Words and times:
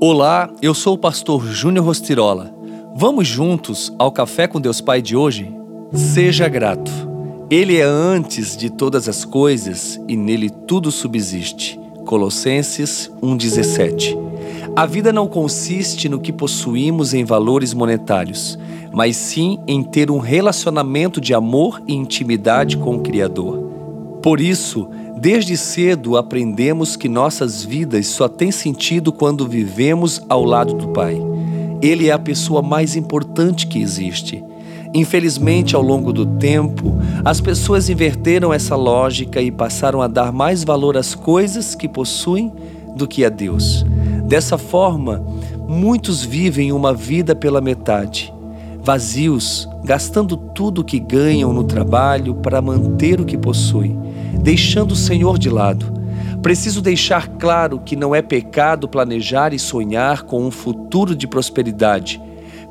Olá, 0.00 0.50
eu 0.60 0.74
sou 0.74 0.94
o 0.94 0.98
pastor 0.98 1.46
Júnior 1.46 1.86
Rostirola. 1.86 2.52
Vamos 2.96 3.28
juntos 3.28 3.92
ao 3.96 4.10
Café 4.10 4.46
com 4.48 4.60
Deus 4.60 4.80
Pai 4.80 5.00
de 5.00 5.16
hoje? 5.16 5.54
Seja 5.92 6.48
grato. 6.48 6.90
Ele 7.48 7.76
é 7.76 7.82
antes 7.82 8.56
de 8.56 8.70
todas 8.70 9.08
as 9.08 9.24
coisas 9.24 10.00
e 10.08 10.16
nele 10.16 10.50
tudo 10.50 10.90
subsiste. 10.90 11.78
Colossenses 12.04 13.10
1,17. 13.22 14.18
A 14.74 14.84
vida 14.84 15.12
não 15.12 15.28
consiste 15.28 16.08
no 16.08 16.18
que 16.18 16.32
possuímos 16.32 17.14
em 17.14 17.24
valores 17.24 17.72
monetários, 17.72 18.58
mas 18.92 19.16
sim 19.16 19.60
em 19.66 19.82
ter 19.82 20.10
um 20.10 20.18
relacionamento 20.18 21.20
de 21.20 21.32
amor 21.32 21.80
e 21.86 21.94
intimidade 21.94 22.76
com 22.76 22.96
o 22.96 23.00
Criador. 23.00 23.62
Por 24.20 24.40
isso, 24.40 24.88
desde 25.16 25.56
cedo 25.56 26.16
aprendemos 26.16 26.96
que 26.96 27.08
nossas 27.08 27.64
vidas 27.64 28.06
só 28.08 28.28
têm 28.28 28.50
sentido 28.50 29.12
quando 29.12 29.46
vivemos 29.46 30.20
ao 30.28 30.44
lado 30.44 30.74
do 30.74 30.88
Pai. 30.88 31.20
Ele 31.80 32.08
é 32.08 32.12
a 32.12 32.18
pessoa 32.18 32.60
mais 32.60 32.96
importante 32.96 33.66
que 33.66 33.80
existe. 33.80 34.42
Infelizmente, 34.92 35.74
ao 35.74 35.82
longo 35.82 36.12
do 36.12 36.24
tempo, 36.24 36.96
as 37.24 37.40
pessoas 37.40 37.88
inverteram 37.88 38.52
essa 38.52 38.76
lógica 38.76 39.40
e 39.40 39.50
passaram 39.50 40.00
a 40.00 40.06
dar 40.06 40.32
mais 40.32 40.62
valor 40.62 40.96
às 40.96 41.14
coisas 41.14 41.74
que 41.74 41.88
possuem 41.88 42.52
do 42.96 43.08
que 43.08 43.24
a 43.24 43.28
Deus. 43.28 43.84
Dessa 44.26 44.56
forma, 44.56 45.24
muitos 45.66 46.22
vivem 46.24 46.70
uma 46.70 46.94
vida 46.94 47.34
pela 47.34 47.60
metade, 47.60 48.32
vazios, 48.80 49.68
gastando 49.84 50.36
tudo 50.36 50.80
o 50.80 50.84
que 50.84 51.00
ganham 51.00 51.52
no 51.52 51.64
trabalho 51.64 52.34
para 52.34 52.62
manter 52.62 53.20
o 53.20 53.24
que 53.24 53.36
possuem 53.36 54.13
deixando 54.44 54.92
o 54.92 54.96
Senhor 54.96 55.38
de 55.38 55.48
lado. 55.48 55.90
Preciso 56.42 56.82
deixar 56.82 57.26
claro 57.26 57.80
que 57.80 57.96
não 57.96 58.14
é 58.14 58.20
pecado 58.20 58.86
planejar 58.86 59.54
e 59.54 59.58
sonhar 59.58 60.24
com 60.24 60.46
um 60.46 60.50
futuro 60.50 61.16
de 61.16 61.26
prosperidade. 61.26 62.20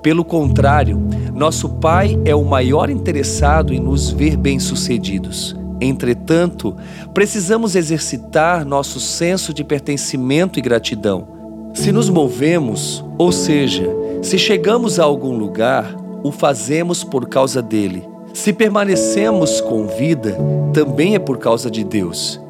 Pelo 0.03 0.23
contrário, 0.23 1.02
nosso 1.33 1.67
Pai 1.67 2.19
é 2.25 2.35
o 2.35 2.45
maior 2.45 2.91
interessado 2.91 3.73
em 3.73 3.80
nos 3.80 4.11
ver 4.11 4.38
bem-sucedidos. 4.38 5.55
Entretanto, 5.81 6.77
precisamos 7.11 7.75
exercitar 7.75 8.63
nosso 8.63 8.99
senso 8.99 9.52
de 9.52 9.63
pertencimento 9.63 10.59
e 10.59 10.61
gratidão. 10.61 11.27
Se 11.73 11.91
nos 11.91 12.08
movemos, 12.08 13.03
ou 13.17 13.31
seja, 13.31 13.89
se 14.21 14.37
chegamos 14.37 14.99
a 14.99 15.03
algum 15.03 15.35
lugar, 15.35 15.95
o 16.23 16.31
fazemos 16.31 17.03
por 17.03 17.27
causa 17.27 17.63
dele 17.63 18.12
se 18.34 18.52
permanecemos 18.52 19.62
com 19.62 19.86
vida, 19.86 20.36
também 20.73 21.14
é 21.14 21.20
por 21.20 21.38
causa 21.38 21.70
de 21.70 21.84
Deus. 21.84 22.42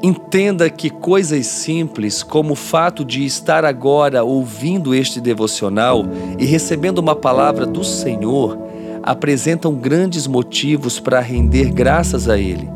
Entenda 0.00 0.70
que 0.70 0.88
coisas 0.88 1.46
simples, 1.46 2.22
como 2.22 2.52
o 2.52 2.56
fato 2.56 3.04
de 3.04 3.24
estar 3.24 3.64
agora 3.64 4.22
ouvindo 4.22 4.94
este 4.94 5.20
devocional 5.20 6.04
e 6.38 6.44
recebendo 6.44 6.98
uma 6.98 7.14
palavra 7.14 7.66
do 7.66 7.82
Senhor, 7.82 8.56
apresentam 9.02 9.74
grandes 9.74 10.26
motivos 10.26 11.00
para 11.00 11.20
render 11.20 11.72
graças 11.72 12.28
a 12.28 12.38
Ele. 12.38 12.70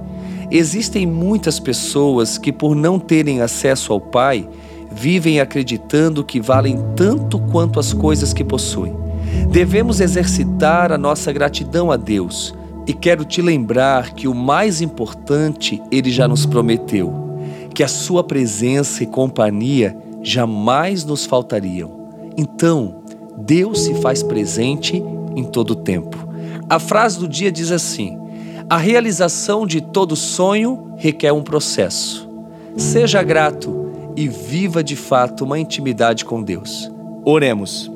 Existem 0.51 1.07
muitas 1.07 1.59
pessoas 1.59 2.37
que, 2.37 2.53
por 2.53 2.75
não 2.75 2.99
terem 2.99 3.41
acesso 3.41 3.93
ao 3.93 4.01
Pai, 4.01 4.49
vivem 4.91 5.41
acreditando 5.41 6.25
que 6.25 6.41
valem 6.41 6.79
tanto 6.97 7.39
quanto 7.39 7.79
as 7.79 7.93
coisas 7.93 8.33
que 8.33 8.45
possuem. 8.45 8.97
Devemos 9.51 10.01
exercitar 10.01 10.93
a 10.93 10.99
nossa 10.99 11.33
gratidão 11.33 11.91
a 11.91 11.97
Deus. 11.97 12.55
E 12.87 12.93
quero 12.93 13.25
te 13.25 13.43
lembrar 13.43 14.15
que 14.15 14.29
o 14.29 14.35
mais 14.35 14.81
importante 14.81 15.83
ele 15.91 16.11
já 16.11 16.29
nos 16.29 16.47
prometeu: 16.47 17.13
que 17.75 17.83
a 17.83 17.89
sua 17.89 18.23
presença 18.23 19.03
e 19.03 19.07
companhia 19.07 19.97
jamais 20.23 21.05
nos 21.05 21.27
faltariam. 21.27 21.91
Então, 22.37 23.03
Deus 23.37 23.81
se 23.81 23.95
faz 23.95 24.23
presente 24.23 25.03
em 25.35 25.45
todo 25.45 25.71
o 25.71 25.77
tempo. 25.77 26.17
A 26.69 26.79
frase 26.79 27.19
do 27.19 27.29
dia 27.29 27.51
diz 27.51 27.71
assim: 27.71 28.19
A 28.69 28.77
realização 28.77 29.67
de 29.67 29.81
todo 29.81 30.15
sonho 30.17 30.93
requer 30.97 31.33
um 31.33 31.43
processo. 31.43 32.29
Seja 32.77 33.23
grato 33.23 33.87
e 34.17 34.29
viva 34.29 34.83
de 34.83 34.97
fato 34.97 35.45
uma 35.45 35.59
intimidade 35.59 36.25
com 36.25 36.43
Deus. 36.43 36.91
Oremos. 37.25 37.91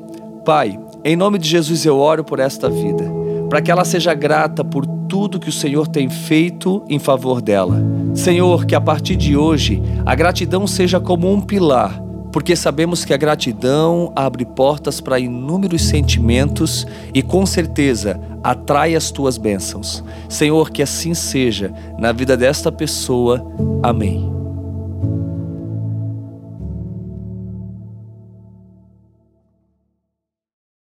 Pai, 0.45 0.79
em 1.03 1.15
nome 1.15 1.37
de 1.37 1.47
Jesus 1.47 1.85
eu 1.85 1.97
oro 1.97 2.23
por 2.23 2.39
esta 2.39 2.69
vida, 2.69 3.20
para 3.51 3.61
que 3.61 3.69
ela 3.69 3.83
seja 3.83 4.13
grata 4.13 4.63
por 4.63 4.87
tudo 4.87 5.37
que 5.37 5.49
o 5.49 5.51
Senhor 5.51 5.85
tem 5.85 6.09
feito 6.09 6.85
em 6.87 6.97
favor 6.97 7.41
dela. 7.41 7.83
Senhor, 8.15 8.65
que 8.65 8.73
a 8.73 8.79
partir 8.79 9.17
de 9.17 9.35
hoje 9.35 9.83
a 10.05 10.15
gratidão 10.15 10.65
seja 10.65 11.01
como 11.01 11.29
um 11.29 11.41
pilar, 11.41 12.01
porque 12.31 12.55
sabemos 12.55 13.03
que 13.03 13.13
a 13.13 13.17
gratidão 13.17 14.13
abre 14.15 14.45
portas 14.45 15.01
para 15.01 15.19
inúmeros 15.19 15.81
sentimentos 15.81 16.87
e 17.13 17.21
com 17.21 17.45
certeza 17.45 18.17
atrai 18.41 18.95
as 18.95 19.11
tuas 19.11 19.37
bênçãos. 19.37 20.01
Senhor, 20.29 20.69
que 20.69 20.81
assim 20.81 21.13
seja 21.13 21.73
na 21.99 22.13
vida 22.13 22.37
desta 22.37 22.71
pessoa. 22.71 23.45
Amém. 23.83 24.30